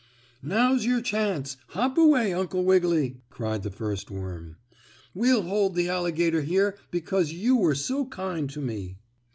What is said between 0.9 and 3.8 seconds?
chance! Hop away, Uncle Wiggily!" cried the